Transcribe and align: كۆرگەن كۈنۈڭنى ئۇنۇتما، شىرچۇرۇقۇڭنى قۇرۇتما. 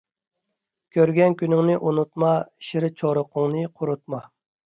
كۆرگەن 0.95 1.35
كۈنۈڭنى 1.41 1.75
ئۇنۇتما، 1.89 2.31
شىرچۇرۇقۇڭنى 2.69 3.67
قۇرۇتما. 3.81 4.23